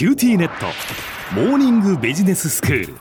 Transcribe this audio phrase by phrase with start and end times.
[0.00, 0.64] QTnet。
[1.34, 2.94] モーニングビジネススクール。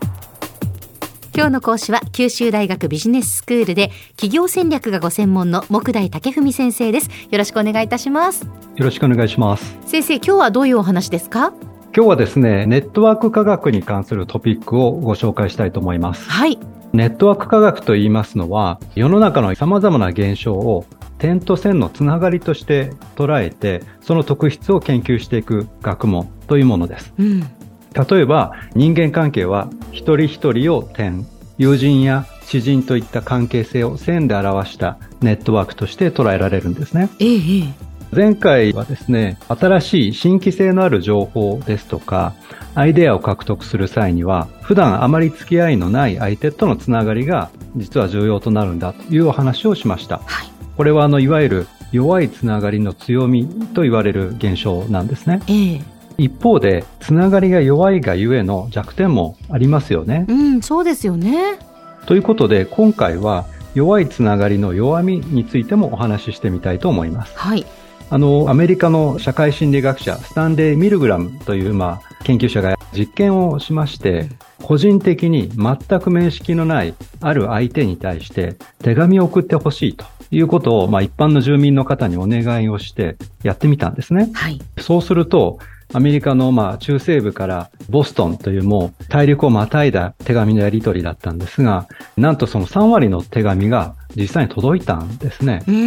[1.33, 7.09] 今日の講師は九州大学ビジネススクールで企業戦略がご専門の目代武史先生です。
[7.31, 8.43] よろしくお願いいたします。
[8.43, 9.77] よろしくお願いします。
[9.85, 11.53] 先生今日はどういうお話ですか？
[11.95, 16.29] 今日はですねネットワーク科学に関するトピックをご紹介したいと思います。
[16.29, 16.59] はい。
[16.91, 20.85] ネットワーク科学と言いますのは世の中の様々な現象を
[21.17, 31.25] 点と線のつながりとして捉えてその特質を研究していく学問というものです、うん、例えば人間関係は一人一人を点
[31.57, 37.73] 友人や知人といった関係性を線で表したネットワークとして捉えられるんですね、ええ、
[38.11, 42.33] 前回はですね新しい新規性のある情報ですとか
[42.75, 50.49] アイデアを獲得する際には普段あまり付き合いのない相手とのつながりが実は重要となるんだというお話をしました、はい。
[50.75, 55.41] これはあのいわゆる弱いつながりの強みと言われる現象なんですね。
[55.47, 55.81] ええ、
[56.19, 60.25] 一方でつながりが弱いがゆえの弱点もありますよね。
[60.27, 61.57] うん、そうですよね。
[62.05, 67.37] ということで今回は弱いつながりの弱みについてもお話ししてみたいと思います。
[67.37, 67.65] はい。
[68.11, 74.29] あの、アメリカの社会心理学者、スタンレー・ミルグラムという、まあ、研究者が実験をしまして、
[74.63, 84.29] 個人的に全く面識のないある相手に対して手紙を送ってほしいということを、まあ、一般の住民の方にお願いをしてやってみたんですね。
[84.33, 85.59] はい、そうすると、
[85.93, 91.87] アメリカのまあ中西部からボストンというもう大陸をまたいだ手紙のやり取りだったんですが、
[92.17, 95.63] なんとその3割の手紙が実際に届いたんですね。
[95.67, 95.77] うんう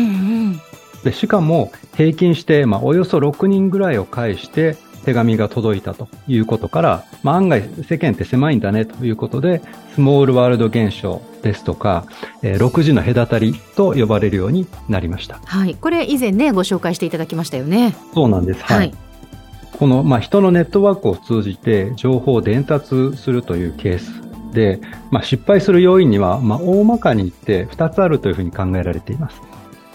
[0.50, 0.60] ん
[1.02, 9.62] でしかも平均してまあおよそ6人ぐらいを介して手紙が届いたということから、まあ、案外世間って狭いんだねということで、
[9.94, 12.06] スモールワールド現象ですとか、
[12.42, 15.40] えー、6時の隔たりと呼ばれるようになりました。
[15.44, 15.74] はい。
[15.74, 17.94] これ以前ね、ご紹介していただきましたよね。
[18.14, 18.62] そうなんです。
[18.62, 18.78] はい。
[18.78, 18.94] はい、
[19.78, 29.40] この、まあ、人のネットワークを通じて情報を伝達するというケースで、まあ、失敗する要因には、まあ、大まかに言って2つあるというふうに考えられています。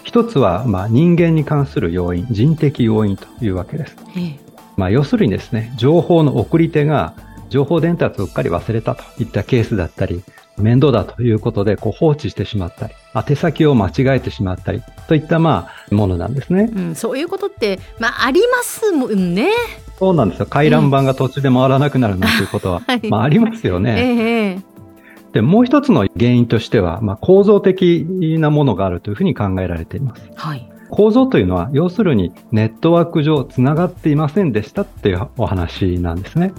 [0.04, 3.96] 一つは、まあ、人間に関する要因、人的要因というわけです。
[4.16, 7.16] ええまあ、要するにですね、情報の送り手が
[7.50, 10.24] 情報伝達をうっかり忘れたといったケースだったり、
[10.57, 16.69] 面倒だということでこう放置してしまったり、宛先を間違えてしまったりといったまあものなんですね。
[16.73, 19.51] うん、そういうことって、まあ、ありますもんね。
[20.00, 20.45] そうなんですよ。
[20.45, 24.56] 回覧板が途中で回らなくなるなんていうことは、はい、まあありますよね。
[24.57, 28.06] えー、で、もう一つの原因としては、まあ、構造的
[28.39, 30.29] なものがあるというふうに考えられています。
[30.35, 30.69] はい。
[30.89, 36.53] 構造というのは、要するにネットワーク上つながっていませんでしたっていうお話なんですね。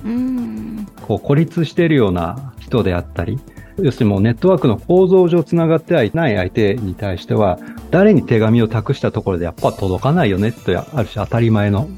[1.07, 3.39] こう孤立しているような人であったり、
[3.81, 7.59] 要するにもうネットワークの構造上つながってはいない相手に対しては、
[7.91, 11.89] 誰に手紙を託したところでやっぱ届かないよねとある種当たり前の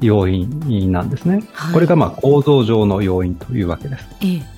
[0.00, 1.42] 要因なんですね。
[1.52, 4.06] はい、これがまあ構造上の要因というわけです。
[4.22, 4.52] ええ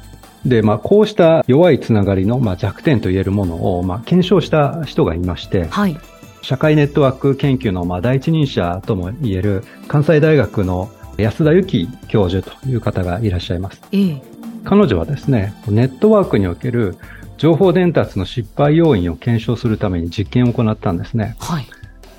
[0.44, 5.98] で、まあ、こうした弱いつながりの、まあ、弱点と言えるものを、まあ、検証した人がいまして、はい、
[6.42, 13.80] 社会ネットワーク研究のまあ第一人者とも言える関西大学の安田由紀教授という方がいらっしゃいます。
[13.92, 14.22] ええ、
[14.64, 16.96] 彼女はですね、ネットワークにおける
[17.36, 21.36] 情報伝達の失敗要因を検証するために実験を行ったんですね。
[21.38, 21.66] はい、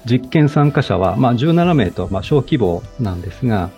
[0.06, 3.72] 実験参加者は、まあ、17名と、まあ、小規模なんですが、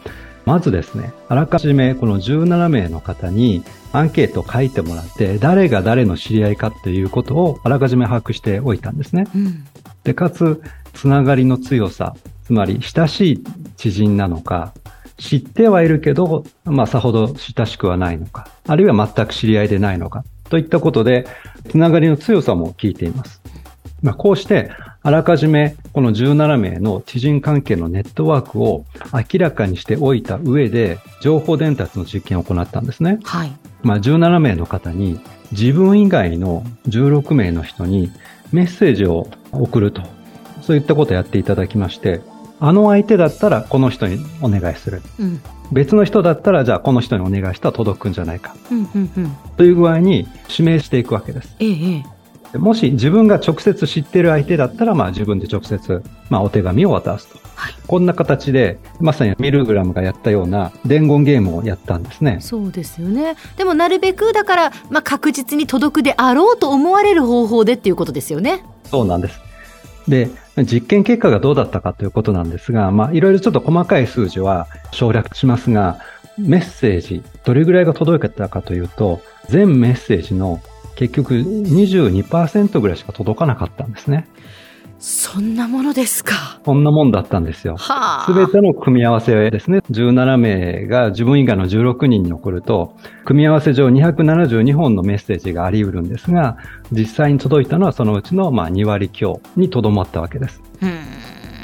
[0.46, 9.28] まずですね、あらかじめこの17名の方にアンケートを書いてもらって、誰が誰の知り合いかっていうことをあらかじめ把握しておいたんですね。
[9.36, 9.66] うん、
[10.04, 10.62] で、かつ、
[10.94, 13.44] つながりの強さ、つまり親しい
[13.76, 14.74] 知人なのか、
[15.18, 21.28] 知ってはいるけど、まあ、さほど親しくはないのか、あるいは全く知り合いでないのか、といったことで、
[21.70, 23.42] つながりの強さも聞いています。
[24.02, 33.20] まあ、こうして、あらかじめこの17名の知人関係のネットワークを明らかにしておいた上で、情報伝達の実験を行ったんですね。
[33.24, 33.52] はい。
[33.82, 35.20] まあ、17名の方に、
[35.52, 38.12] 自分以外の16名の人に
[38.52, 40.02] メッセージを送ると。
[40.62, 42.20] そういったことをやっていただきまして、
[42.60, 45.02] あの相手だったらこの人にお願いする。
[45.20, 45.42] うん、
[45.72, 48.56] 別の人だったらじゃあこの人にお願いしたら届くんじゃないか。
[48.72, 51.56] うんうんうん、という具合に指名していくわけです。
[51.60, 52.04] え
[52.54, 57.40] え、もし自分が直接知ってる相手だったら、まあ自分で直接、まあお手紙を渡すと。
[57.56, 62.38] はい、こんな形で、まさにミルグラムがやったような伝言ゲームをやったんですね。
[62.40, 63.36] そうですよね。
[63.58, 68.64] でもなるべくだから、まあ確実に届くであろうと思われる方法でっていうことですよね。
[68.86, 69.47] そうなんです。
[70.08, 76.00] で、実験結果がどうだったかということなんですが、まあいろいろちょっと細かい数字は省略しますが、
[76.38, 80.62] メッセージ、どれぐらいが届けたかというと、全メッセージの
[80.96, 84.28] 結局22%ぐらいしか届かなかったんですね。
[85.00, 86.60] そんなものですか？
[86.64, 87.76] こんなもんだったんですよ。
[87.78, 88.26] はあ。
[88.26, 89.80] すべての組み合わせですね。
[89.92, 96.58] 17名が自分以外の16人に残ると、組み合わせ上272本のメッセージがあり得るんですが、
[96.92, 100.62] 実際に届いたのはそのうちのまあ2割強にとどまったわけです。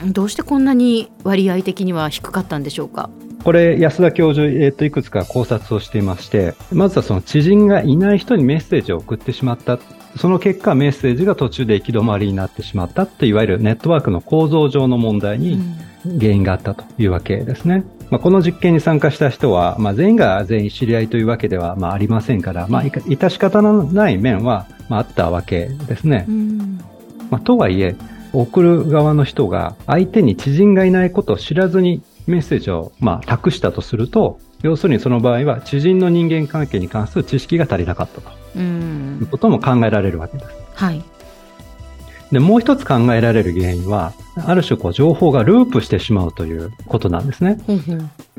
[0.03, 0.13] うん。
[0.13, 3.09] どうしてこんなに割合的には低かったんでしょうか？
[3.43, 9.79] これ、安田教授、えっ、と、いくつか考察をしていまして、まずはその知人がいない人にメッセージを送ってしまった。
[10.17, 15.59] その結果、メッセージが途中で行き止まりになってしまったって、いわゆるネットワークの構造上の問題に
[16.19, 17.83] 原因があったというわけですね。
[18.09, 26.25] まあ、この実験に参加した人は、まあ、全員が全員知り合いというわけでは、まあ、ありませんから、まあ、致し方のない面は、まあ、あったわけですね。
[26.27, 26.79] うん。
[27.31, 27.95] まあ、とはいえ、
[28.33, 38.42] 送る側の人が相手に知人がいないことを知らずにメッセージをまあ託したとすると、要するにその場合は知人の人間関係に関する知識が足りなかったとう。
[38.55, 38.61] いう
[39.23, 40.49] んことも考えられるわけです。
[40.75, 41.03] はい。
[42.31, 47.59] で、もう一つ考えられる原因は、ある種こう情報がループしてしまうということなんですね。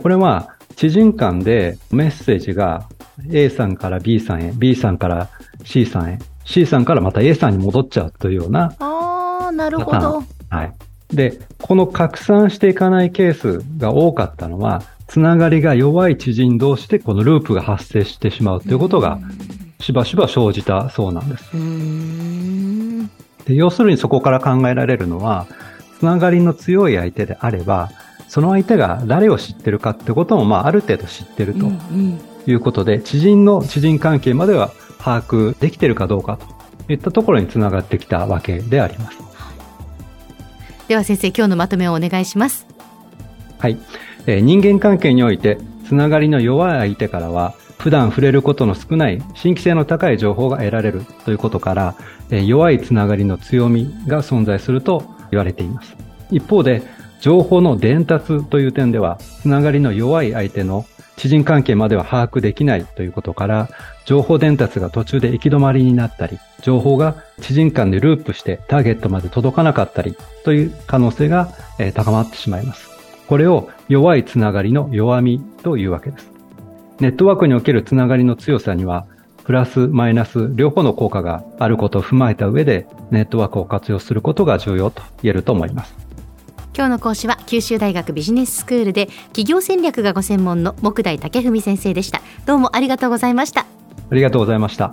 [0.02, 2.88] これは知人間でメッセージが
[3.31, 5.28] A さんから B さんへ、B さんから
[5.64, 10.26] C さんへ、C さんからまた A さんに戻っちゃうというようなああ、なるほどン。
[10.50, 10.72] はい。
[11.14, 19.20] で、この拡散していかないケースが多かったのは、つながりが弱い知人同士でこのループが発生してしまうということが
[19.84, 21.50] しばしば生じたそうなんです。
[23.46, 25.46] で要するにそこから考えられるのは、
[25.98, 27.90] つながりの強い相手であれば、
[28.26, 36.38] その相手が誰を知ってるかってことも、まあ、ある程度知ってるとうんうんいうことで、知人の知人関係までは把握できてるかどうか
[36.87, 39.19] といったところにつながってきたわけであります。
[40.88, 42.66] では先生、今日のまとめをお願いします。
[43.58, 43.76] はい。
[44.26, 47.54] えー人間関係において、つながりの弱い相手からは、
[47.84, 51.94] 普段触れることの少ない新規性の高い情報が得られるということから、
[52.31, 55.94] えー弱いつながりの強みが存在すると言われています。
[56.31, 56.82] 一方で、
[57.20, 60.86] 情報の伝達という点では、つながりの弱い相手の
[61.19, 63.69] 知人関係までは把握できないということから、
[64.06, 70.16] 情報伝達が途中で行き止まりになったり、情報が知人間でループしてターゲットまで届かなかったり
[70.46, 71.50] という可能性が
[71.92, 72.88] 高まってしまいます。
[73.26, 76.33] これを弱いつながりの弱みというわけです。
[77.00, 79.06] ネットワークにおけるつながりの強さには、
[79.44, 85.94] プラス、マイナス、両方の効果があることを踏まえた上で、ネットワークを活用することが重要と言えると思います。
[86.76, 92.20] 今日の講師は九州大学ビジネススクールで企業戦略がご専門の木大武文先生でした。
[92.46, 93.61] どうもありがとうございました。
[94.11, 94.93] ありがとうございました。